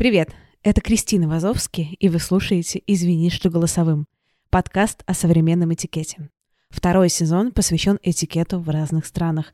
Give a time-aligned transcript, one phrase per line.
[0.00, 0.30] Привет,
[0.62, 4.06] это Кристина Вазовски, и вы слушаете «Извини, что голосовым»—
[4.50, 6.30] подкаст о современном этикете.
[6.70, 9.52] Второй сезон посвящен этикету в разных странах.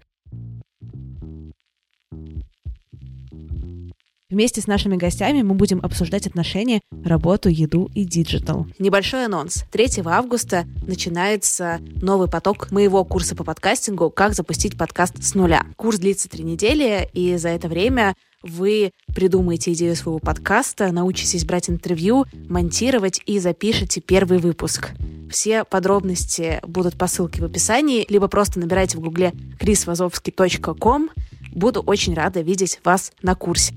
[4.30, 8.68] Вместе с нашими гостями мы будем обсуждать отношения, работу, еду и диджитал.
[8.78, 9.64] Небольшой анонс.
[9.72, 15.66] 3 августа начинается новый поток моего курса по подкастингу «Как запустить подкаст с нуля».
[15.76, 18.14] Курс длится три недели, и за это время
[18.46, 24.92] вы придумаете идею своего подкаста, научитесь брать интервью, монтировать и запишите первый выпуск.
[25.30, 31.10] Все подробности будут по ссылке в описании, либо просто набирайте в гугле chrisvazovsky.com.
[31.52, 33.74] Буду очень рада видеть вас на курсе.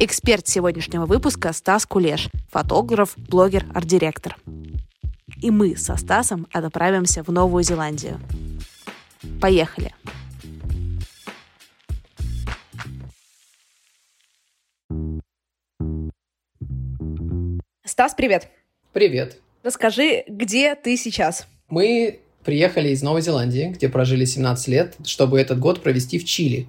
[0.00, 4.36] Эксперт сегодняшнего выпуска Стас Кулеш, фотограф, блогер, арт-директор.
[5.40, 8.18] И мы со Стасом отправимся в Новую Зеландию.
[9.40, 9.92] Поехали!
[17.84, 18.48] Стас, привет.
[18.92, 19.38] Привет.
[19.64, 21.48] Расскажи, где ты сейчас?
[21.68, 26.68] Мы приехали из Новой Зеландии, где прожили 17 лет, чтобы этот год провести в Чили.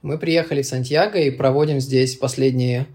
[0.00, 2.86] Мы приехали в Сантьяго и проводим здесь последние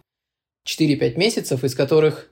[0.67, 2.31] 4-5 месяцев, из которых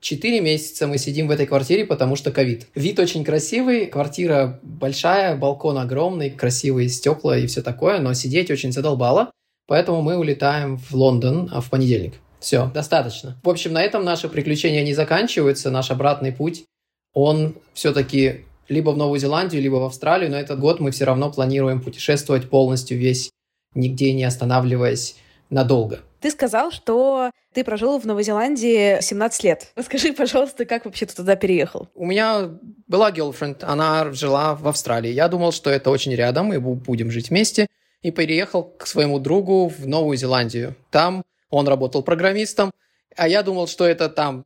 [0.00, 2.66] 4 месяца мы сидим в этой квартире, потому что ковид.
[2.74, 8.72] Вид очень красивый, квартира большая, балкон огромный, красивые стекла и все такое, но сидеть очень
[8.72, 9.30] задолбало,
[9.68, 12.14] поэтому мы улетаем в Лондон а в понедельник.
[12.40, 13.38] Все, достаточно.
[13.42, 15.70] В общем, на этом наши приключения не заканчиваются.
[15.70, 16.64] Наш обратный путь,
[17.12, 21.32] он все-таки либо в Новую Зеландию, либо в Австралию, но этот год мы все равно
[21.32, 23.30] планируем путешествовать полностью весь,
[23.74, 25.16] нигде не останавливаясь
[25.50, 26.00] надолго.
[26.20, 29.72] Ты сказал, что ты прожил в Новой Зеландии 17 лет.
[29.76, 31.88] Расскажи, пожалуйста, как вообще ты туда переехал?
[31.94, 32.50] У меня
[32.86, 35.12] была girlfriend, она жила в Австралии.
[35.12, 37.66] Я думал, что это очень рядом, мы будем жить вместе.
[38.02, 40.76] И переехал к своему другу в Новую Зеландию.
[40.90, 42.72] Там он работал программистом,
[43.16, 44.44] а я думал, что это там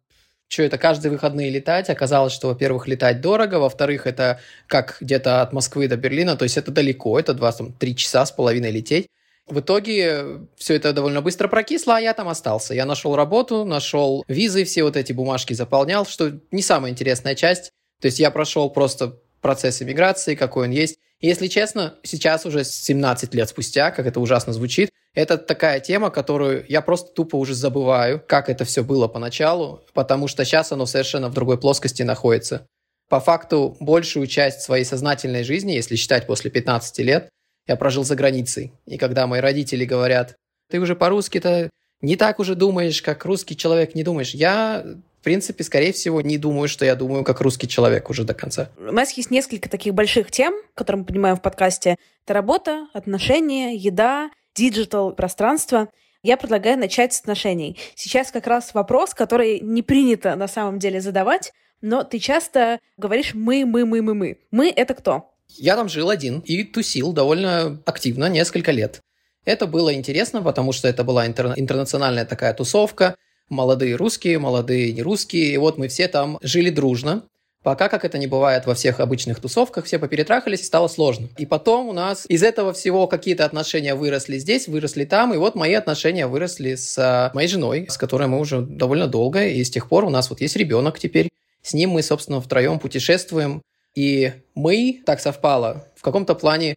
[0.53, 1.89] что это каждые выходные летать.
[1.89, 6.59] Оказалось, что, во-первых, летать дорого, во-вторых, это как где-то от Москвы до Берлина, то есть
[6.59, 9.07] это далеко, это два, там, три часа с половиной лететь.
[9.47, 12.75] В итоге все это довольно быстро прокисло, а я там остался.
[12.75, 17.73] Я нашел работу, нашел визы, все вот эти бумажки заполнял, что не самая интересная часть.
[18.01, 20.99] То есть я прошел просто процесс иммиграции, какой он есть.
[21.21, 26.11] И если честно, сейчас уже 17 лет спустя, как это ужасно звучит, это такая тема,
[26.11, 30.87] которую я просто тупо уже забываю, как это все было поначалу, потому что сейчас оно
[30.87, 32.67] совершенно в другой плоскости находится.
[33.09, 37.29] По факту, большую часть своей сознательной жизни, если считать после 15 лет,
[37.67, 38.73] я прожил за границей.
[38.87, 40.35] И когда мои родители говорят,
[40.71, 41.69] ты уже по-русски-то
[42.01, 44.85] не так уже думаешь, как русский человек не думаешь, я
[45.21, 48.71] в принципе, скорее всего, не думаю, что я думаю как русский человек уже до конца.
[48.77, 51.95] У нас есть несколько таких больших тем, которые мы поднимаем в подкасте.
[52.25, 55.89] Это работа, отношения, еда, диджитал, пространство.
[56.23, 57.79] Я предлагаю начать с отношений.
[57.95, 63.35] Сейчас как раз вопрос, который не принято на самом деле задавать, но ты часто говоришь
[63.35, 64.39] «мы, мы, мы, мы, мы».
[64.51, 65.31] «Мы»— это кто?
[65.49, 69.01] Я там жил один и тусил довольно активно несколько лет.
[69.45, 73.17] Это было интересно, потому что это была интер- интернациональная такая тусовка,
[73.49, 77.25] молодые русские, молодые не русские, и вот мы все там жили дружно.
[77.63, 81.29] Пока, как это не бывает во всех обычных тусовках, все поперетрахались и стало сложно.
[81.39, 85.55] И потом у нас из этого всего какие-то отношения выросли здесь, выросли там, и вот
[85.55, 89.71] мои отношения выросли с а, моей женой, с которой мы уже довольно долго, и с
[89.71, 91.31] тех пор у нас вот есть ребенок теперь.
[91.63, 93.63] С ним мы, собственно, втроем путешествуем,
[93.95, 96.77] и мы, так совпало, в каком-то плане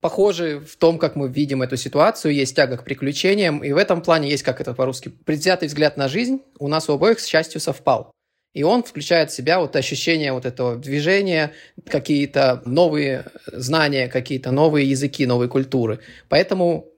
[0.00, 4.02] похожи в том, как мы видим эту ситуацию, есть тяга к приключениям, и в этом
[4.02, 7.60] плане есть, как это по-русски, предвзятый взгляд на жизнь у нас у обоих, с счастью,
[7.60, 8.12] совпал.
[8.54, 11.52] И он включает в себя вот ощущение вот этого движения,
[11.88, 16.00] какие-то новые знания, какие-то новые языки, новые культуры.
[16.28, 16.88] Поэтому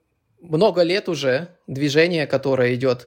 [0.41, 3.07] много лет уже движение, которое идет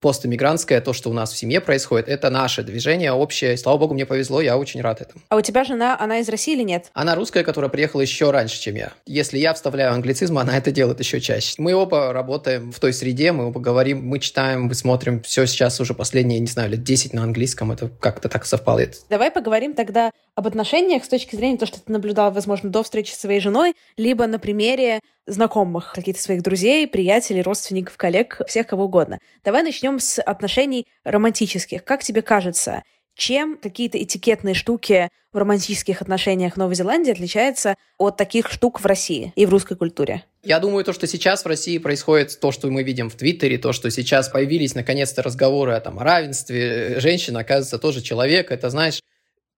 [0.00, 3.56] постэмигрантское, то, что у нас в семье происходит, это наше движение общее.
[3.56, 5.22] Слава богу, мне повезло, я очень рад этому.
[5.28, 6.90] А у тебя жена, она из России или нет?
[6.94, 8.92] Она русская, которая приехала еще раньше, чем я.
[9.06, 11.54] Если я вставляю англицизм, она это делает еще чаще.
[11.58, 15.22] Мы оба работаем в той среде, мы оба говорим, мы читаем, мы смотрим.
[15.22, 17.72] Все сейчас уже последние, не знаю, лет 10 на английском.
[17.72, 18.76] Это как-то так совпало.
[19.08, 23.12] Давай поговорим тогда об отношениях с точки зрения того, что ты наблюдал, возможно, до встречи
[23.12, 28.84] с своей женой, либо на примере знакомых, каких-то своих друзей, приятелей, родственников, коллег, всех кого
[28.84, 29.18] угодно.
[29.44, 31.84] Давай начнем с отношений романтических.
[31.84, 32.82] Как тебе кажется,
[33.16, 38.86] чем какие-то этикетные штуки в романтических отношениях в Новой Зеландии отличаются от таких штук в
[38.86, 40.22] России и в русской культуре?
[40.42, 43.72] Я думаю, то, что сейчас в России происходит, то, что мы видим в Твиттере, то,
[43.72, 49.00] что сейчас появились наконец-то разговоры о, там, о равенстве, женщина, оказывается, тоже человек, это, знаешь,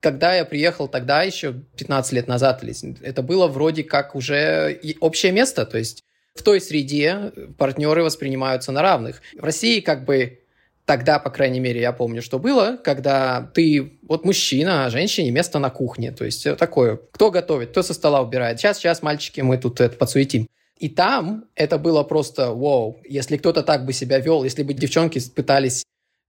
[0.01, 2.63] когда я приехал тогда, еще 15 лет назад,
[3.03, 6.05] это было вроде как уже общее место, то есть
[6.35, 9.23] в той среде партнеры воспринимаются на равных.
[9.37, 10.41] В России как бы
[10.85, 15.59] тогда, по крайней мере, я помню, что было, когда ты, вот мужчина, а женщине место
[15.59, 18.59] на кухне, то есть такое, кто готовит, кто со стола убирает.
[18.59, 20.47] Сейчас, сейчас, мальчики, мы тут это подсуетим.
[20.79, 23.03] И там это было просто вау.
[23.05, 25.83] Если кто-то так бы себя вел, если бы девчонки пытались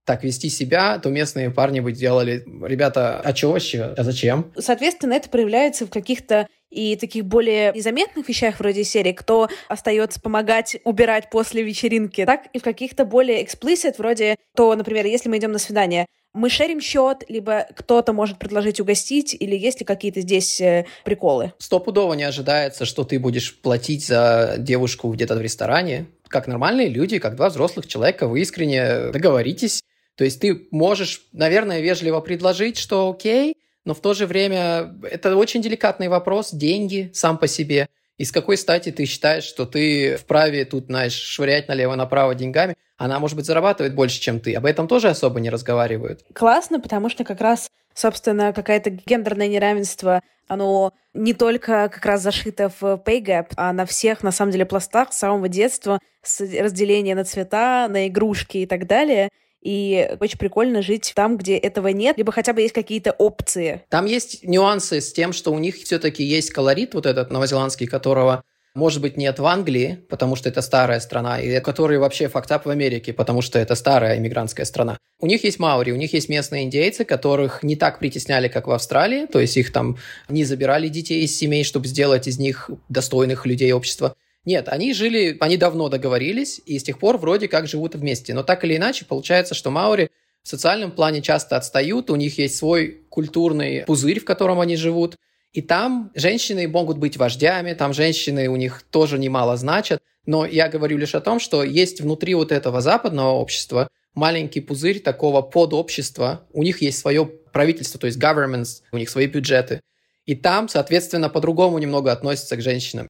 [0.05, 4.51] так вести себя, то местные парни бы делали, ребята, а чего вообще, а зачем?
[4.57, 10.77] Соответственно, это проявляется в каких-то и таких более незаметных вещах вроде серии, кто остается помогать
[10.83, 15.51] убирать после вечеринки, так и в каких-то более explicit, вроде то, например, если мы идем
[15.51, 20.61] на свидание, мы шерим счет, либо кто-то может предложить угостить, или есть ли какие-то здесь
[20.61, 21.53] э, приколы?
[21.57, 26.05] Стопудово не ожидается, что ты будешь платить за девушку где-то в ресторане.
[26.27, 29.81] Как нормальные люди, как два взрослых человека, вы искренне договоритесь,
[30.19, 33.55] то есть ты можешь, наверное, вежливо предложить, что окей,
[33.85, 37.87] но в то же время это очень деликатный вопрос, деньги сам по себе.
[38.17, 42.75] И с какой стати ты считаешь, что ты вправе тут, знаешь, швырять налево-направо деньгами?
[42.97, 44.55] Она, может быть, зарабатывает больше, чем ты.
[44.55, 46.25] Об этом тоже особо не разговаривают.
[46.33, 52.67] Классно, потому что как раз, собственно, какое-то гендерное неравенство, оно не только как раз зашито
[52.67, 57.15] в pay gap, а на всех, на самом деле, пластах с самого детства, с разделения
[57.15, 59.29] на цвета, на игрушки и так далее.
[59.61, 63.83] И очень прикольно жить там, где этого нет, либо хотя бы есть какие-то опции.
[63.89, 68.43] Там есть нюансы с тем, что у них все-таки есть колорит вот этот новозеландский, которого
[68.75, 72.69] может быть, нет в Англии, потому что это старая страна, и который вообще фактап в
[72.69, 74.97] Америке, потому что это старая иммигрантская страна.
[75.19, 78.71] У них есть маури, у них есть местные индейцы, которых не так притесняли, как в
[78.71, 79.97] Австралии, то есть их там
[80.29, 84.15] не забирали детей из семей, чтобы сделать из них достойных людей общества.
[84.49, 88.33] Нет, они жили, они давно договорились, и с тех пор вроде как живут вместе.
[88.33, 90.09] Но так или иначе, получается, что маори
[90.41, 95.17] в социальном плане часто отстают, у них есть свой культурный пузырь, в котором они живут,
[95.53, 100.67] и там женщины могут быть вождями, там женщины у них тоже немало значат, но я
[100.67, 106.47] говорю лишь о том, что есть внутри вот этого западного общества маленький пузырь такого подобщества,
[106.53, 109.81] у них есть свое правительство, то есть governments, у них свои бюджеты,
[110.25, 113.07] и там, соответственно, по-другому немного относятся к женщинам.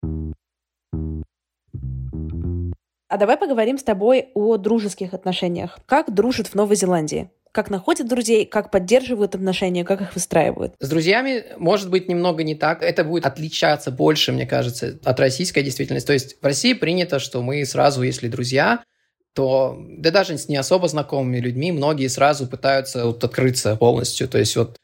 [3.10, 5.80] А давай поговорим с тобой о дружеских отношениях.
[5.88, 7.32] Как дружат в Новой Зеландии?
[7.51, 10.75] Как находят друзей, как поддерживают отношения, как их выстраивают?
[10.80, 12.84] С друзьями может быть немного не так.
[12.84, 16.06] Это будет отличаться больше, мне кажется, от российской действительности.
[16.06, 18.84] То есть в России принято, что мы сразу, если друзья,
[19.34, 24.28] то да даже с не особо знакомыми людьми многие сразу пытаются вот открыться полностью.
[24.28, 24.78] То есть вот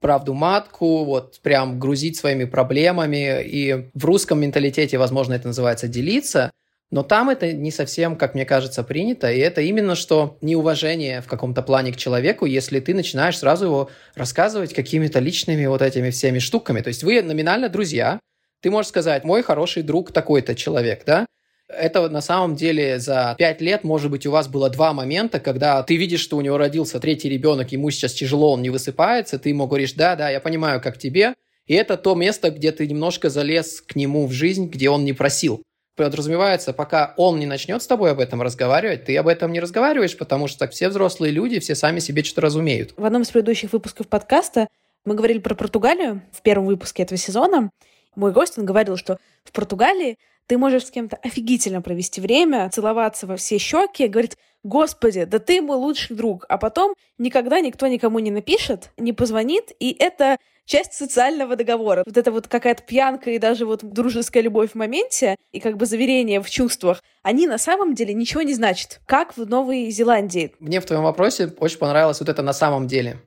[0.00, 3.42] правду матку, вот прям грузить своими проблемами.
[3.42, 6.52] И в русском менталитете, возможно, это называется делиться–
[6.92, 11.26] но там это не совсем, как мне кажется, принято, и это именно что неуважение в
[11.26, 16.38] каком-то плане к человеку, если ты начинаешь сразу его рассказывать какими-то личными вот этими всеми
[16.38, 16.82] штуками.
[16.82, 18.20] То есть вы номинально друзья,
[18.60, 21.24] ты можешь сказать, мой хороший друг такой-то человек, да?
[21.66, 25.82] Это на самом деле за пять лет, может быть, у вас было два момента, когда
[25.82, 29.48] ты видишь, что у него родился третий ребенок, ему сейчас тяжело, он не высыпается, ты
[29.48, 31.32] ему говоришь, да, да, я понимаю, как тебе.
[31.66, 35.14] И это то место, где ты немножко залез к нему в жизнь, где он не
[35.14, 35.62] просил
[35.96, 40.16] подразумевается, пока он не начнет с тобой об этом разговаривать, ты об этом не разговариваешь,
[40.16, 42.94] потому что все взрослые люди, все сами себе что-то разумеют.
[42.96, 44.68] В одном из предыдущих выпусков подкаста
[45.04, 47.70] Мы говорили про Португалию в первом выпуске этого сезона.
[48.14, 53.26] Мой гость, он говорил, что в Португалии ты можешь с кем-то офигительно провести время, целоваться
[53.26, 58.18] во все щеки, говорить, господи, да ты мой лучший друг, а потом никогда никто никому
[58.18, 62.02] не напишет, не позвонит, и это часть социального договора.
[62.06, 65.86] Вот это вот какая-то пьянка и даже вот дружеская любовь в моменте и как бы
[65.86, 69.00] заверение в чувствах, они на самом деле ничего не значат.
[69.06, 70.54] Как в Новой Зеландии.
[70.60, 73.18] Мне в твоем вопросе очень понравилось вот это на самом деле.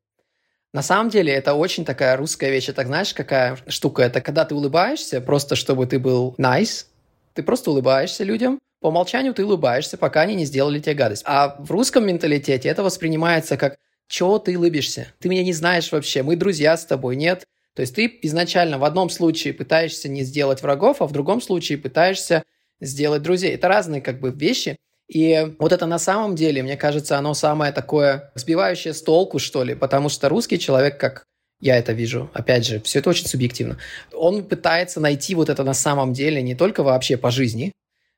[0.73, 2.67] На самом деле это очень такая русская вещь.
[2.67, 4.03] Это знаешь, какая штука?
[4.03, 6.85] Это когда ты улыбаешься, просто чтобы ты был nice,
[7.33, 11.23] ты просто улыбаешься людям, по умолчанию ты улыбаешься, пока они не сделали тебе гадость.
[11.25, 13.77] А в русском менталитете это воспринимается как
[14.07, 15.07] «Чего ты улыбишься?
[15.19, 17.45] Ты меня не знаешь вообще, мы друзья с тобой, нет?»
[17.75, 21.77] То есть ты изначально в одном случае пытаешься не сделать врагов, а в другом случае
[21.77, 22.43] пытаешься
[22.79, 23.51] сделать друзей.
[23.53, 24.77] Это разные как бы вещи.
[25.07, 29.63] И вот это на самом деле, мне кажется, оно самое такое сбивающее с толку, что
[29.63, 31.25] ли, потому что русский человек, как
[31.61, 33.77] я это вижу, опять же, все это очень субъективно,
[34.13, 37.71] он пытается найти вот это на самом деле не только вообще по жизни,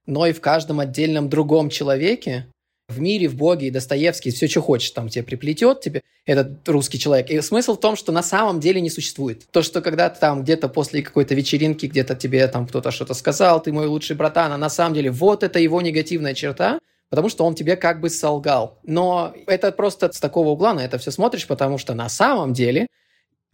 [0.06, 2.48] но и в каждом отдельном другом человеке,
[2.88, 6.98] в мире, в Боге и Достоевский, все, что хочешь, там тебе приплетет тебе этот русский
[6.98, 7.30] человек.
[7.30, 9.46] И смысл в том, что на самом деле не существует.
[9.52, 13.74] То, что когда там где-то после какой-то вечеринки, где-то тебе там кто-то что-то сказал, ты
[13.74, 16.80] мой лучший братан, а на самом деле вот это его негативная черта,
[17.10, 18.80] потому что он тебе как бы солгал.
[18.84, 22.88] Но это просто с такого угла на это все смотришь, потому что на самом деле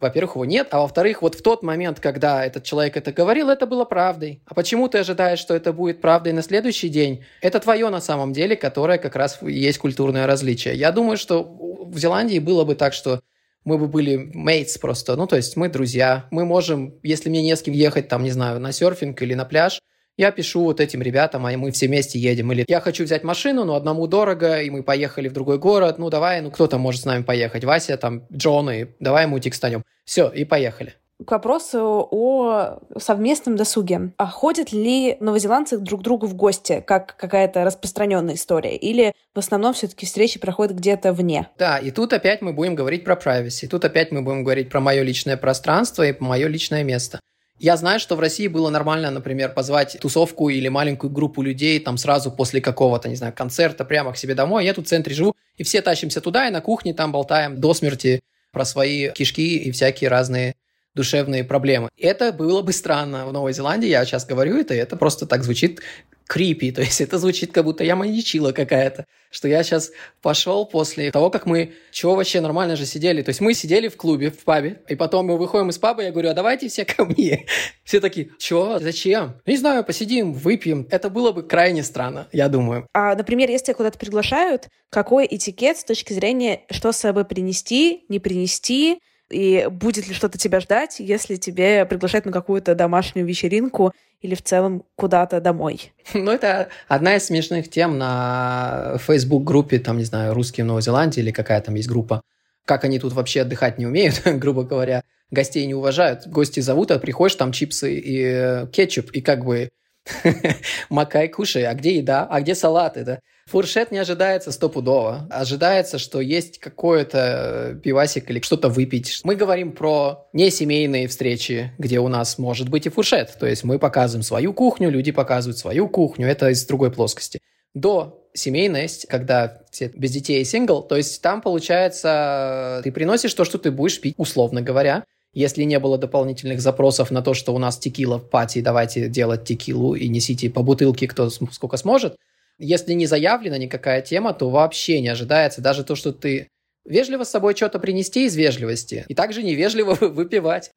[0.04, 3.66] во-первых, его нет, а во-вторых, вот в тот момент, когда этот человек это говорил, это
[3.66, 4.42] было правдой.
[4.46, 7.24] А почему ты ожидаешь, что это будет правдой на следующий день?
[7.40, 10.74] Это твое на самом деле, которое как раз есть культурное различие.
[10.74, 13.20] Я думаю, что в Зеландии было бы так, что
[13.64, 17.56] мы бы были mates просто, ну, то есть мы друзья, мы можем, если мне не
[17.56, 19.80] с кем ехать, там, не знаю, на серфинг или на пляж,
[20.16, 22.52] я пишу вот этим ребятам, а мы все вместе едем.
[22.52, 25.98] Или я хочу взять машину, но одному дорого, и мы поехали в другой город.
[25.98, 27.64] Ну, давай, ну, кто там может с нами поехать?
[27.64, 29.82] Вася, там, Джон, и давай мутик станем.
[30.04, 30.94] Все, и поехали.
[31.24, 34.12] К вопросу о совместном досуге.
[34.16, 38.76] А ходят ли новозеландцы друг к другу в гости, как какая-то распространенная история?
[38.76, 41.48] Или в основном все-таки встречи проходят где-то вне?
[41.56, 43.68] Да, и тут опять мы будем говорить про privacy.
[43.68, 47.20] Тут опять мы будем говорить про мое личное пространство и мое личное место.
[47.58, 51.96] Я знаю, что в России было нормально, например, позвать тусовку или маленькую группу людей там
[51.96, 54.64] сразу после какого-то, не знаю, концерта прямо к себе домой.
[54.64, 57.72] Я тут в центре живу, и все тащимся туда, и на кухне там болтаем до
[57.72, 60.56] смерти про свои кишки и всякие разные
[60.94, 61.88] душевные проблемы.
[61.98, 65.44] Это было бы странно в Новой Зеландии, я сейчас говорю это, и это просто так
[65.44, 65.80] звучит
[66.26, 69.90] крипи, то есть это звучит, как будто я маньячила какая-то, что я сейчас
[70.22, 73.96] пошел после того, как мы, чего вообще нормально же сидели, то есть мы сидели в
[73.96, 77.04] клубе, в пабе, и потом мы выходим из паба, я говорю, а давайте все ко
[77.04, 77.46] мне.
[77.84, 79.34] Все такие, чего, зачем?
[79.44, 80.86] Не знаю, посидим, выпьем.
[80.90, 82.86] Это было бы крайне странно, я думаю.
[82.94, 88.04] А, например, если тебя куда-то приглашают, какой этикет с точки зрения, что с собой принести,
[88.08, 89.00] не принести,
[89.30, 94.42] и будет ли что-то тебя ждать, если тебе приглашают на какую-то домашнюю вечеринку или в
[94.42, 95.92] целом куда-то домой?
[96.12, 101.20] Ну, это одна из смешных тем на Facebook-группе, там, не знаю, русские в Новой Зеландии
[101.20, 102.22] или какая там есть группа.
[102.64, 105.02] Как они тут вообще отдыхать не умеют, грубо говоря.
[105.30, 106.26] Гостей не уважают.
[106.26, 109.70] Гости зовут, а приходишь, там чипсы и э, кетчуп, и как бы
[110.90, 111.64] макай, кушай.
[111.64, 112.26] А где еда?
[112.30, 113.04] А где салаты?
[113.04, 113.20] Да?
[113.46, 115.28] Фуршет не ожидается стопудово.
[115.30, 119.20] Ожидается, что есть какое-то пивасик или что-то выпить.
[119.22, 123.36] Мы говорим про несемейные встречи, где у нас может быть и фуршет.
[123.38, 126.26] То есть мы показываем свою кухню, люди показывают свою кухню.
[126.26, 127.40] Это из другой плоскости.
[127.74, 133.44] До семейность, когда все без детей и сингл, то есть там получается, ты приносишь то,
[133.44, 137.58] что ты будешь пить, условно говоря, если не было дополнительных запросов на то, что у
[137.58, 142.16] нас текила в пати, давайте делать текилу и несите по бутылке кто сколько сможет,
[142.58, 146.48] если не заявлена никакая тема, то вообще не ожидается даже то, что ты
[146.84, 150.70] вежливо с собой что-то принести из вежливости и также невежливо выпивать.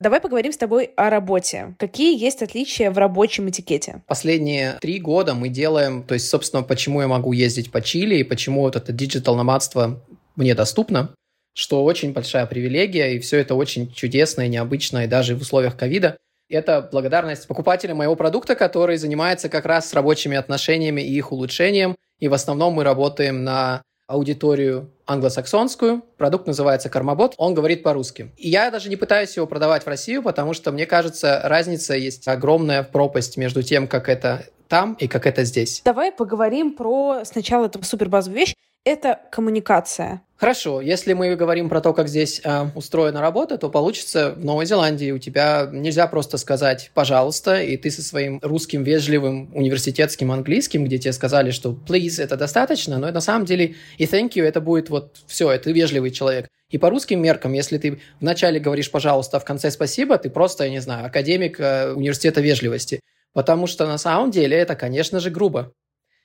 [0.00, 1.74] Давай поговорим с тобой о работе.
[1.76, 4.02] Какие есть отличия в рабочем этикете?
[4.06, 8.22] Последние три года мы делаем, то есть, собственно, почему я могу ездить по Чили и
[8.22, 10.00] почему вот это диджитал-номадство
[10.36, 11.12] мне доступно,
[11.52, 15.76] что очень большая привилегия, и все это очень чудесно и необычно, и даже в условиях
[15.76, 16.16] ковида.
[16.48, 21.94] Это благодарность покупателям моего продукта, который занимается как раз с рабочими отношениями и их улучшением.
[22.20, 26.02] И в основном мы работаем на аудиторию англосаксонскую.
[26.16, 27.34] Продукт называется Кармабот.
[27.36, 28.32] Он говорит по-русски.
[28.38, 32.26] И я даже не пытаюсь его продавать в Россию, потому что, мне кажется, разница есть
[32.26, 35.82] огромная пропасть между тем, как это там и как это здесь.
[35.84, 38.54] Давай поговорим про сначала эту супербазовую вещь.
[38.88, 40.22] Это коммуникация.
[40.36, 44.66] Хорошо, если мы говорим про то, как здесь э, устроена работа, то получится в Новой
[44.66, 50.84] Зеландии у тебя нельзя просто сказать «пожалуйста», и ты со своим русским вежливым университетским английским,
[50.84, 54.60] где тебе сказали, что «please»— это достаточно, но на самом деле и «thank you»— это
[54.60, 56.46] будет вот все, это вежливый человек.
[56.70, 60.64] И по русским меркам, если ты вначале говоришь «пожалуйста», а в конце «спасибо», ты просто,
[60.64, 63.00] я не знаю, академик э, университета вежливости.
[63.32, 65.72] Потому что на самом деле это, конечно же, грубо.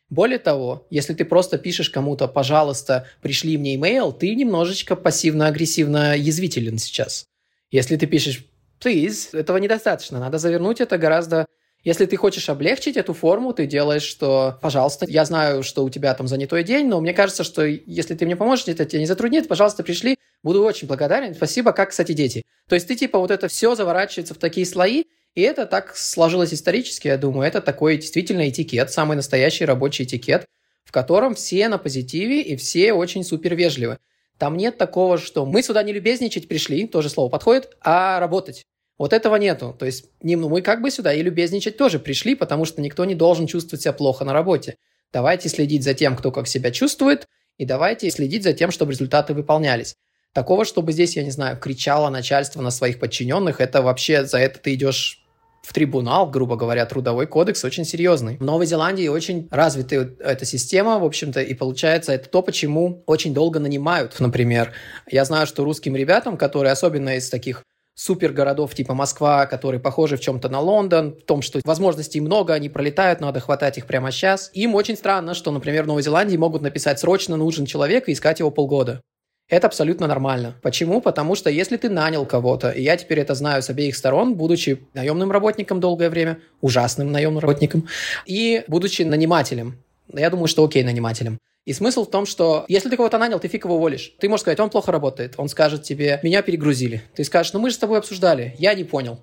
[0.10, 6.78] Более того, если ты просто пишешь кому-то, пожалуйста, пришли мне имейл, ты немножечко пассивно-агрессивно язвителен
[6.78, 7.26] сейчас.
[7.72, 8.46] Если ты пишешь
[8.80, 10.20] please, этого недостаточно.
[10.20, 11.48] Надо завернуть это гораздо
[11.84, 16.14] если ты хочешь облегчить эту форму, ты делаешь, что, пожалуйста, я знаю, что у тебя
[16.14, 19.50] там занятой день, но мне кажется, что если ты мне поможешь, это тебя не затруднит,
[19.50, 22.44] пожалуйста, пришли, буду очень благодарен, спасибо, как, кстати, дети.
[22.70, 25.04] То есть ты типа вот это все заворачивается в такие слои,
[25.36, 27.48] и это так сложилось исторически, я думаю.
[27.48, 30.46] Это такой действительно этикет, самый настоящий рабочий этикет,
[30.84, 33.98] в котором все на позитиве и все очень супер вежливы.
[34.38, 38.66] Там нет такого, что мы сюда не любезничать пришли, тоже слово подходит, а работать.
[38.98, 39.76] Вот этого нету.
[39.78, 43.16] То есть ну, мы как бы сюда и любезничать тоже пришли, потому что никто не
[43.16, 44.78] должен чувствовать себя плохо на работе.
[45.12, 49.34] Давайте следить за тем, кто как себя чувствует, и давайте следить за тем, чтобы результаты
[49.34, 49.96] выполнялись.
[50.32, 54.60] Такого, чтобы здесь, я не знаю, кричало начальство на своих подчиненных, это вообще за это
[54.60, 55.23] ты идешь
[55.64, 58.38] в трибунал, грубо говоря, трудовой кодекс очень серьезный.
[58.38, 63.34] В Новой Зеландии очень развитая эта система, в общем-то, и получается это то, почему очень
[63.34, 64.74] долго нанимают, например.
[65.10, 67.64] Я знаю, что русским ребятам, которые особенно из таких
[67.96, 72.68] супергородов типа Москва, которые похожи в чем-то на Лондон, в том, что возможностей много, они
[72.68, 74.50] пролетают, надо хватать их прямо сейчас.
[74.54, 78.40] Им очень странно, что, например, в Новой Зеландии могут написать «срочно нужен человек» и искать
[78.40, 79.02] его полгода.
[79.50, 80.56] Это абсолютно нормально.
[80.62, 81.02] Почему?
[81.02, 84.80] Потому что если ты нанял кого-то, и я теперь это знаю с обеих сторон, будучи
[84.94, 87.88] наемным работником долгое время, ужасным наемным работником,
[88.26, 89.78] и будучи нанимателем,
[90.12, 91.40] я думаю, что окей нанимателем.
[91.66, 94.14] И смысл в том, что если ты кого-то нанял, ты фиг его уволишь.
[94.20, 95.36] Ты можешь сказать, он плохо работает.
[95.38, 97.04] Он скажет тебе, меня перегрузили.
[97.16, 99.20] Ты скажешь, ну мы же с тобой обсуждали, я не понял.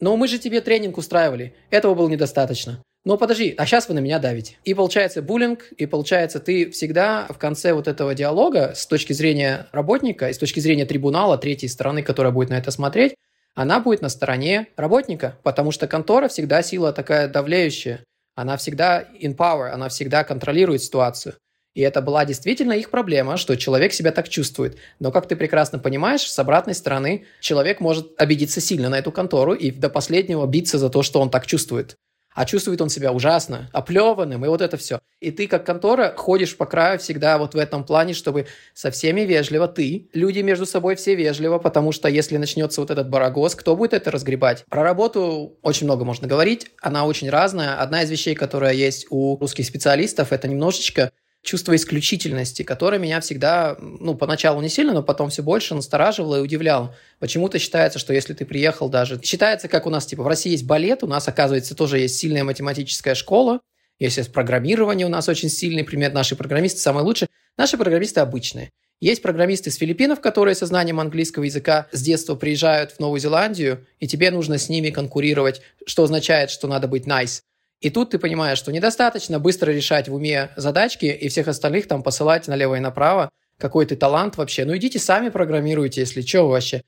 [0.00, 1.54] Но мы же тебе тренинг устраивали.
[1.70, 2.82] Этого было недостаточно.
[3.04, 4.58] Но подожди, а сейчас вы на меня давите.
[4.64, 9.66] И получается буллинг, и получается ты всегда в конце вот этого диалога с точки зрения
[9.72, 13.16] работника и с точки зрения трибунала, третьей стороны, которая будет на это смотреть,
[13.54, 18.04] она будет на стороне работника, потому что контора всегда сила такая давлеющая.
[18.36, 21.34] Она всегда in power, она всегда контролирует ситуацию.
[21.74, 24.76] И это была действительно их проблема, что человек себя так чувствует.
[25.00, 29.54] Но, как ты прекрасно понимаешь, с обратной стороны человек может обидеться сильно на эту контору
[29.54, 31.96] и до последнего биться за то, что он так чувствует
[32.34, 35.00] а чувствует он себя ужасно, оплеванным, и вот это все.
[35.20, 39.22] И ты, как контора, ходишь по краю всегда вот в этом плане, чтобы со всеми
[39.22, 43.76] вежливо ты, люди между собой все вежливо, потому что если начнется вот этот барагоз, кто
[43.76, 44.64] будет это разгребать?
[44.68, 47.76] Про работу очень много можно говорить, она очень разная.
[47.76, 51.12] Одна из вещей, которая есть у русских специалистов, это немножечко
[51.42, 56.40] чувство исключительности, которое меня всегда, ну, поначалу не сильно, но потом все больше настораживало и
[56.40, 56.94] удивляло.
[57.18, 59.20] Почему-то считается, что если ты приехал даже...
[59.22, 62.44] Считается, как у нас, типа, в России есть балет, у нас, оказывается, тоже есть сильная
[62.44, 63.60] математическая школа,
[63.98, 67.28] есть программирование у нас очень сильный, пример, наши программисты самые лучшие.
[67.56, 68.70] Наши программисты обычные.
[69.00, 73.86] Есть программисты из Филиппинов, которые со знанием английского языка с детства приезжают в Новую Зеландию,
[74.00, 77.42] и тебе нужно с ними конкурировать, что означает, что надо быть nice.
[77.82, 82.04] И тут ты понимаешь, что недостаточно быстро решать в уме задачки и всех остальных там
[82.04, 83.28] посылать налево и направо.
[83.58, 84.64] Какой ты талант вообще.
[84.64, 86.82] Ну идите сами программируйте, если что вообще.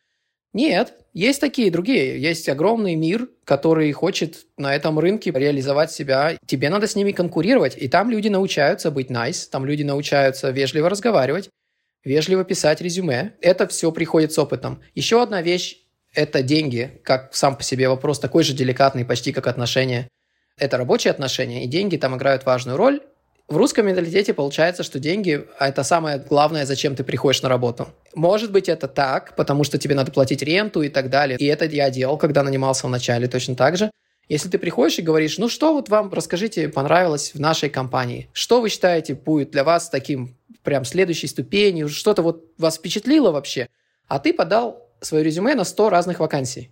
[0.53, 2.23] Нет, есть такие другие.
[2.23, 6.39] Есть огромный мир, который хочет на этом рынке реализовать себя.
[6.47, 7.77] Тебе надо с ними конкурировать.
[7.77, 11.51] И там люди научаются быть nice, там люди научаются вежливо разговаривать,
[12.05, 13.33] вежливо писать резюме.
[13.41, 14.81] Это все приходит с опытом.
[14.95, 15.79] Еще одна вещь–
[16.15, 20.09] это деньги, как сам по себе вопрос, такой же деликатный почти как отношения–
[20.57, 23.01] это рабочие отношения, и деньги там играют важную роль.
[23.49, 27.89] В русском менталитете получается, что деньги– это самое главное, зачем ты приходишь на работу.
[28.15, 31.37] Может быть, это так, потому что тебе надо платить ренту и так далее.
[31.39, 33.91] И это я делал, когда нанимался в начале точно так же.
[34.31, 38.63] Если ты приходишь и говоришь, ну что вот вам, расскажите, понравилось в нашей компании, что
[38.63, 43.69] вы считаете будет для вас таким прям следующей ступенью, что-то вот вас впечатлило вообще,
[44.09, 46.71] а ты подал свое резюме на 100 разных вакансий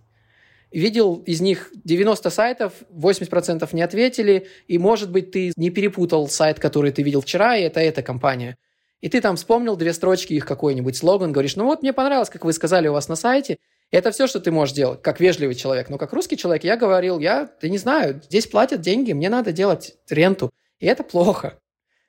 [0.73, 6.59] видел из них 90 сайтов, 80% не ответили, и, может быть, ты не перепутал сайт,
[6.59, 8.57] который ты видел вчера, и это эта компания.
[9.01, 12.45] И ты там вспомнил две строчки, их какой-нибудь слоган, говоришь, ну вот мне понравилось, как
[12.45, 13.57] вы сказали у вас на сайте,
[13.91, 15.89] это все, что ты можешь делать, как вежливый человек.
[15.89, 19.51] Но как русский человек я говорил, я, я не знаю, здесь платят деньги, мне надо
[19.51, 20.51] делать ренту.
[20.79, 21.59] И это плохо.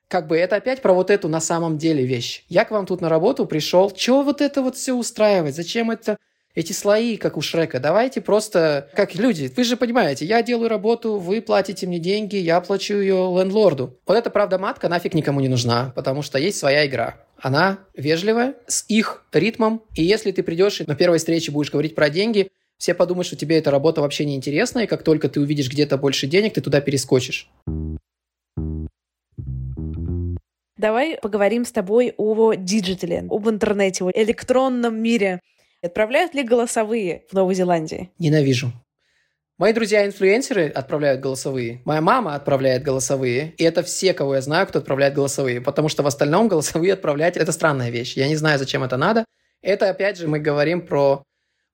[0.08, 2.44] Как бы это опять про вот эту на самом деле вещь.
[2.48, 6.18] Я к вам тут на работу пришел, чего вот это вот все устраивать, зачем это
[6.54, 7.80] эти слои, как у Шрека.
[7.80, 12.60] Давайте просто, как люди, вы же понимаете, я делаю работу, вы платите мне деньги, я
[12.60, 13.98] плачу ее лендлорду.
[14.06, 17.16] Вот эта правда матка нафиг никому не нужна, потому что есть своя игра.
[17.38, 21.94] Она вежливая, с их ритмом, и если ты придешь и на первой встрече будешь говорить
[21.94, 25.40] про деньги, все подумают, что тебе эта работа вообще не интересна, и как только ты
[25.40, 27.50] увидишь где-то больше денег, ты туда перескочишь.
[30.76, 35.40] Давай поговорим с тобой о диджитале, об интернете, о электронном мире.
[35.84, 38.10] Отправляют ли голосовые в Новой Зеландии?
[38.18, 38.72] Ненавижу.
[39.58, 41.82] Мои друзья-инфлюенсеры отправляют голосовые.
[41.84, 43.52] Моя мама отправляет голосовые.
[43.58, 45.60] И это все, кого я знаю, кто отправляет голосовые.
[45.60, 48.16] Потому что в остальном голосовые отправлять– это странная вещь.
[48.16, 49.26] Я не знаю, зачем это надо.
[49.60, 51.22] Это, опять же, мы говорим про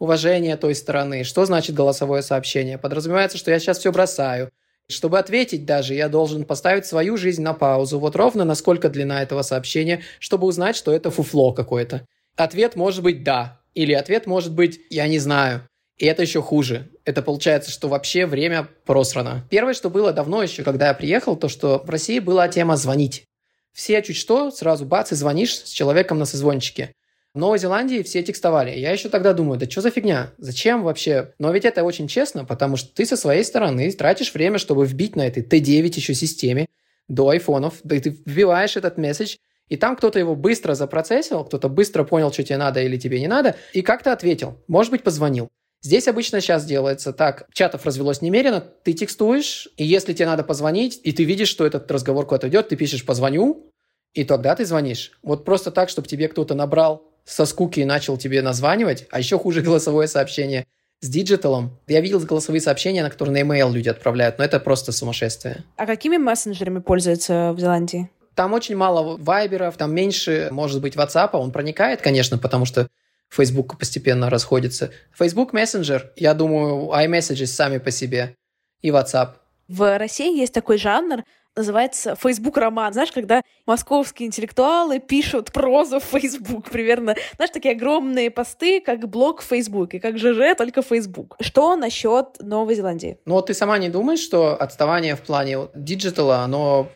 [0.01, 1.23] уважение той стороны.
[1.23, 2.79] Что значит голосовое сообщение?
[2.79, 4.51] Подразумевается, что я сейчас все бросаю.
[4.89, 8.01] Чтобы ответить даже, я должен поставить свою жизнь на паузу.
[8.01, 12.05] Вот ровно насколько длина этого сообщения, чтобы узнать, что это фуфло какое-то.
[12.35, 13.60] Ответ может быть «да».
[13.75, 15.67] Или ответ может быть «я не знаю».
[15.97, 16.89] И это еще хуже.
[17.05, 19.47] Это получается, что вообще время просрано.
[19.51, 23.25] Первое, что было давно еще, когда я приехал, то, что в России была тема звонить.
[23.73, 26.95] Все чуть что, сразу бац, и звонишь с человеком на созвончике.
[27.35, 28.77] В Новой Зеландии все текстовали.
[28.77, 30.33] Я еще тогда думаю, да что за фигня?
[30.39, 31.35] Зачем вообще?
[31.39, 35.15] Но ведь это очень честно, потому что ты со своей стороны тратишь время, чтобы вбить
[35.15, 36.67] на этой Т9 еще системе
[37.09, 39.37] до айфонов, да ты вбиваешь этот месседж,
[39.71, 43.29] и там кто-то его быстро запроцессил, кто-то быстро понял, что тебе надо или тебе не
[43.29, 44.59] надо, и как-то ответил.
[44.67, 45.49] Может быть, позвонил.
[45.81, 47.47] Здесь обычно сейчас делается так.
[47.55, 51.91] Чатов развелось немерено, ты текстуешь, и если тебе надо позвонить, и ты видишь, что этот
[51.91, 53.73] разговор куда-то идет, ты пишешь «позвоню»,
[54.13, 55.13] и тогда ты звонишь.
[55.23, 59.39] Вот просто так, чтобы тебе кто-то набрал со скуки и начал тебе названивать, а еще
[59.39, 60.67] хуже голосовое сообщение
[61.01, 61.79] с диджиталом.
[61.87, 65.65] Я видел голосовые сообщения, на которые на email люди отправляют, но это просто сумасшествие.
[65.77, 68.11] А какими мессенджерами пользуются в Зеландии?
[68.35, 71.31] Там очень мало вайберов, там меньше, может быть, WhatsApp.
[71.33, 72.89] Он проникает, конечно, потому что
[73.29, 74.91] Facebook постепенно расходится.
[75.17, 78.37] Facebook Messenger, я думаю, iMessages сами по себе
[78.83, 79.35] и WhatsApp.
[79.69, 81.23] В России есть такой жанр,
[81.55, 82.93] называется Facebook роман.
[82.93, 87.15] Знаешь, когда московские интеллектуалы пишут прозу в Facebook примерно.
[87.37, 91.37] Знаешь, такие огромные посты, как блог в Facebook, и как ЖЖ, только Facebook.
[91.41, 93.19] Что насчет Новой Зеландии?
[93.27, 96.91] Ну вот ты сама не думаешь, что отставание в плане диджитала, оно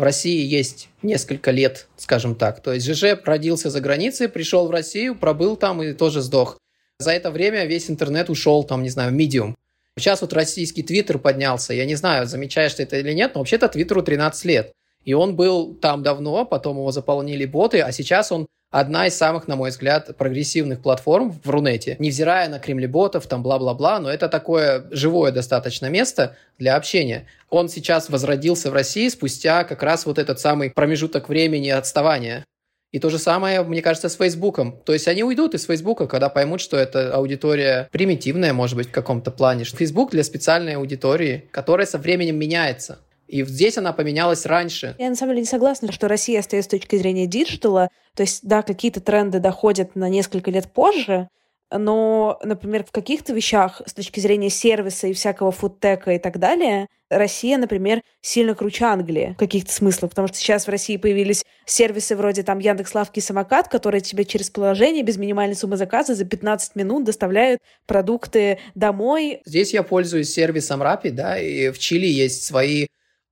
[0.00, 2.62] в России есть несколько лет, скажем так.
[2.62, 6.56] То есть ЖЖ родился за границей, пришел в Россию, пробыл там и тоже сдох.
[6.98, 9.56] За это время весь интернет ушел, там, не знаю, в Medium.
[9.98, 11.74] Сейчас вот российский твиттер поднялся.
[11.74, 14.72] Я не знаю, замечаешь ты это или нет, но вообще-то твиттеру 13 лет.
[15.04, 19.48] И он был там давно, потом его заполнили боты, а сейчас он одна из самых,
[19.48, 21.96] на мой взгляд, прогрессивных платформ в Рунете.
[21.98, 27.26] Невзирая на кремлеботов, там бла-бла-бла, но это такое живое достаточно место для общения.
[27.50, 32.44] Он сейчас возродился в России спустя как раз вот этот самый промежуток времени отставания.
[32.92, 34.80] И то же самое, мне кажется, с Фейсбуком.
[34.84, 38.92] То есть они уйдут из Фейсбука, когда поймут, что это аудитория примитивная, может быть, в
[38.92, 39.62] каком-то плане.
[39.62, 42.98] Фейсбук для специальной аудитории, которая со временем меняется.
[43.30, 44.96] И здесь она поменялась раньше.
[44.98, 47.88] Я на самом деле не согласна, что Россия стоит с точки зрения диджитала.
[48.16, 51.28] То есть, да, какие-то тренды доходят на несколько лет позже,
[51.72, 56.88] но, например, в каких-то вещах с точки зрения сервиса и всякого фудтека и так далее,
[57.08, 62.16] Россия, например, сильно круче Англии в каких-то смыслах, потому что сейчас в России появились сервисы
[62.16, 66.74] вроде там Яндекс.Лавки и Самокат, которые тебе через приложение без минимальной суммы заказа за 15
[66.74, 69.40] минут доставляют продукты домой.
[69.44, 72.86] Здесь я пользуюсь сервисом Rappi, да, и в Чили есть свои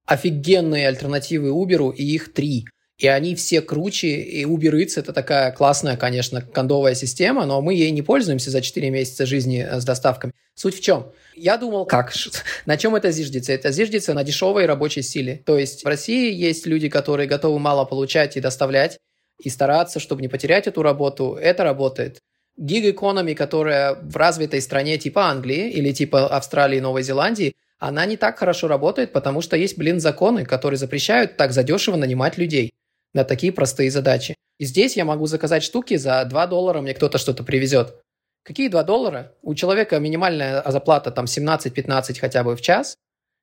[0.09, 2.65] офигенные альтернативы Uber, и их три.
[2.97, 7.75] И они все круче, и Uber Eats это такая классная, конечно, кондовая система, но мы
[7.75, 10.33] ей не пользуемся за 4 месяца жизни э, с доставками.
[10.55, 11.13] Суть в чем?
[11.37, 12.13] Я думал, как?
[12.67, 13.53] На чем это зиждется?
[13.53, 15.43] Это зиждется на дешевой рабочей силе.
[15.45, 18.99] То есть в России есть люди, которые готовы мало получать и доставлять,
[19.39, 21.39] и стараться, чтобы не потерять эту работу.
[21.41, 22.19] Это работает.
[22.57, 28.17] Гиг-экономи, которая в развитой стране типа Англии или типа Австралии и Новой Зеландии– она не
[28.17, 32.73] так хорошо работает, потому что есть, блин, законы, которые запрещают так задешево нанимать людей
[33.15, 34.35] на такие простые задачи.
[34.59, 37.97] И здесь я могу заказать штуки за 2 доллара, мне кто-то что-то привезет.
[38.45, 39.33] Какие 2 доллара?
[39.43, 42.97] У человека минимальная заплата там 17-15 хотя бы в час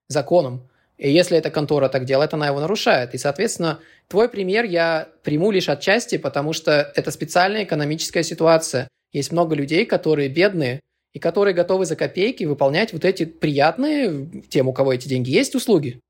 [0.09, 0.69] законом.
[0.97, 3.13] И если эта контора так делает, она его нарушает.
[3.13, 8.87] И, соответственно, твой пример я приму лишь отчасти, потому что это специальная экономическая ситуация.
[9.11, 10.79] Есть много людей, которые бедные,
[11.15, 15.55] и которые готовы за копейки выполнять вот эти приятные, тем, у кого эти деньги есть,
[15.55, 16.01] услуги.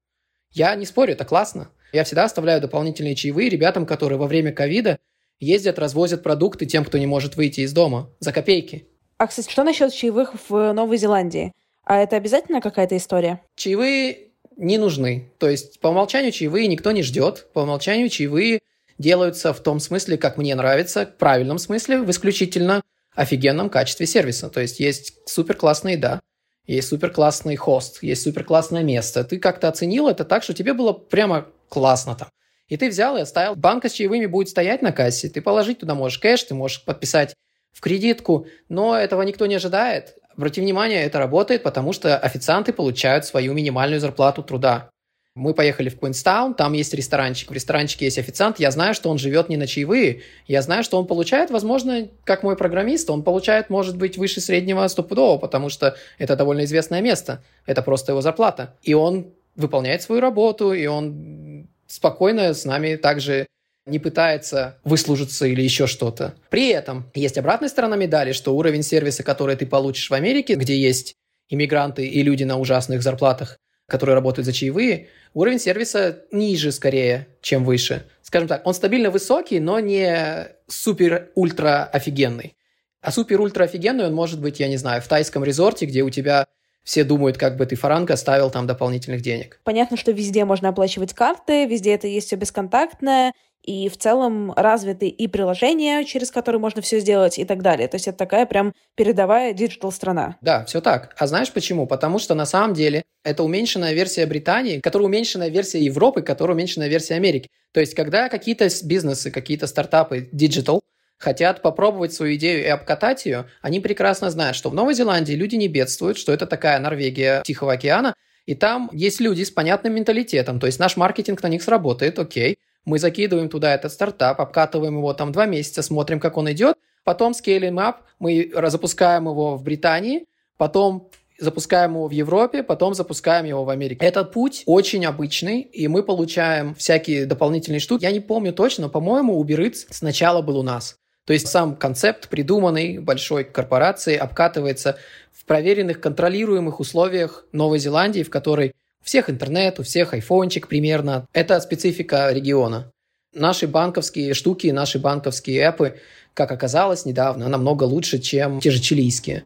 [0.51, 1.69] Я не спорю, это классно.
[1.93, 4.97] Я всегда оставляю дополнительные чаевые ребятам, которые во время ковида
[5.39, 8.87] ездят, развозят продукты тем, кто не может выйти из дома за копейки.
[9.19, 11.51] А, кстати, что насчет чаевых в Новой Зеландии?
[11.83, 13.41] А это обязательно какая-то история?
[13.55, 15.29] Чаевые не нужны.
[15.37, 17.45] То есть по умолчанию чаевые никто не ждет.
[17.53, 18.61] По умолчанию чаевые
[18.97, 22.81] делаются в том смысле, как мне нравится, в правильном смысле, в исключительно
[23.15, 24.49] офигенном качестве сервиса.
[24.49, 26.21] То есть есть супер классная еда,
[26.67, 29.23] есть супер классный хост, есть супер классное место.
[29.23, 32.29] Ты как-то оценил это так, что тебе было прямо классно там.
[32.67, 33.55] И ты взял и оставил.
[33.55, 35.29] Банка с чаевыми будет стоять на кассе.
[35.29, 37.35] Ты положить туда можешь кэш, ты можешь подписать
[37.71, 40.15] в кредитку, но этого никто не ожидает.
[40.35, 44.89] Обрати внимание, это работает, потому что официанты получают свою минимальную зарплату труда.
[45.35, 49.17] Мы поехали в Куинстаун, там есть ресторанчик, в ресторанчике есть официант, я знаю, что он
[49.17, 53.69] живет не на чаевые, я знаю, что он получает, возможно, как мой программист, он получает,
[53.69, 58.75] может быть, выше среднего стопудово, потому что это довольно известное место, это просто его зарплата.
[58.81, 63.45] И он выполняет свою работу, и он спокойно с нами также
[63.85, 66.35] не пытается выслужиться или еще что-то.
[66.49, 70.77] При этом есть обратная сторона медали, что уровень сервиса, который ты получишь в Америке, где
[70.77, 71.13] есть
[71.49, 77.63] иммигранты и люди на ужасных зарплатах, которые работают за чаевые, уровень сервиса ниже скорее, чем
[77.63, 78.07] выше.
[78.23, 82.57] Скажем так, он стабильно высокий, но не супер-ультра офигенный.
[83.01, 86.47] А супер-ультра офигенный он может быть, я не знаю, в тайском резорте, где у тебя
[86.83, 89.59] все думают, как бы ты фаранка ставил там дополнительных денег.
[89.63, 93.33] Понятно, что везде можно оплачивать карты, везде это есть все бесконтактное,
[93.65, 97.87] и в целом развиты и приложения, через которые можно все сделать и так далее.
[97.87, 100.37] То есть это такая прям передовая digital страна.
[100.41, 101.15] Да, все так.
[101.17, 101.87] А знаешь почему?
[101.87, 106.87] Потому что на самом деле это уменьшенная версия Британии, которая уменьшенная версия Европы, которая уменьшенная
[106.87, 107.49] версия Америки.
[107.71, 110.83] То есть когда какие-то бизнесы, какие-то стартапы digital
[111.17, 115.55] хотят попробовать свою идею и обкатать ее, они прекрасно знают, что в Новой Зеландии люди
[115.55, 120.59] не бедствуют, что это такая Норвегия Тихого океана, и там есть люди с понятным менталитетом,
[120.59, 125.13] то есть наш маркетинг на них сработает, окей, мы закидываем туда этот стартап, обкатываем его
[125.13, 126.77] там два месяца, смотрим, как он идет.
[127.03, 130.25] Потом скейлим up, мы запускаем его в Британии,
[130.57, 134.05] потом запускаем его в Европе, потом запускаем его в Америке.
[134.05, 138.03] Этот путь очень обычный, и мы получаем всякие дополнительные штуки.
[138.03, 140.97] Я не помню точно, но, по-моему, Uber сначала был у нас.
[141.25, 144.97] То есть сам концепт, придуманный большой корпорацией, обкатывается
[145.33, 148.73] в проверенных, контролируемых условиях Новой Зеландии, в которой
[149.05, 151.27] всех интернет, у всех айфончик примерно.
[151.31, 152.91] Это специфика региона.
[153.33, 155.97] Наши банковские штуки, наши банковские эпы,
[156.33, 159.45] как оказалось недавно, намного лучше, чем те же чилийские.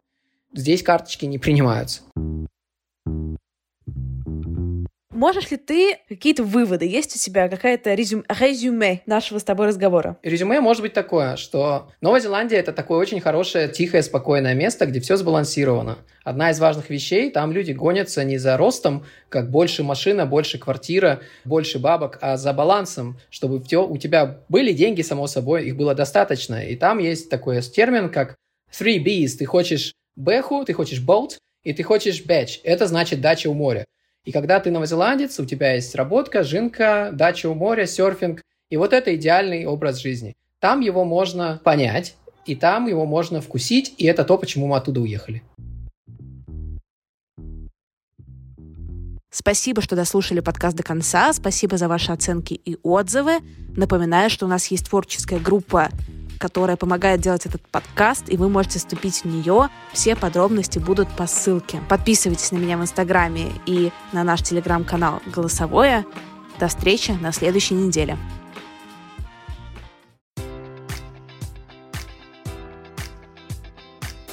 [0.54, 2.00] Здесь карточки не принимаются.
[5.20, 6.86] Можешь ли ты какие-то выводы?
[6.86, 10.16] Есть у тебя какая-то резюме, резюме нашего с тобой разговора?
[10.22, 14.98] Резюме может быть такое, что Новая Зеландия это такое очень хорошее, тихое, спокойное место, где
[14.98, 15.98] все сбалансировано.
[16.24, 21.20] Одна из важных вещей, там люди гонятся не за ростом, как больше машина, больше квартира,
[21.44, 26.64] больше бабок, а за балансом, чтобы у тебя были деньги, само собой, их было достаточно.
[26.64, 28.36] И там есть такой термин, как
[28.72, 29.36] three B's.
[29.38, 32.62] Ты хочешь бэху, ты хочешь boat, и ты хочешь бэч.
[32.64, 33.84] Это значит дача у моря.
[34.30, 38.42] И когда ты новозеландец, у тебя есть работка, жинка, дача у моря, серфинг.
[38.68, 40.36] И вот это идеальный образ жизни.
[40.60, 42.14] Там его можно понять,
[42.46, 45.42] и там его можно вкусить, и это то, почему мы оттуда уехали.
[49.32, 51.32] Спасибо, что дослушали подкаст до конца.
[51.32, 53.38] Спасибо за ваши оценки и отзывы.
[53.76, 55.88] Напоминаю, что у нас есть творческая группа
[56.40, 59.68] которая помогает делать этот подкаст, и вы можете вступить в нее.
[59.92, 61.80] Все подробности будут по ссылке.
[61.88, 66.06] Подписывайтесь на меня в Инстаграме и на наш телеграм-канал «Голосовое».
[66.58, 68.18] До встречи на следующей неделе.